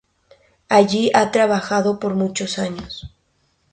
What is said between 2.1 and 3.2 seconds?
muchos años.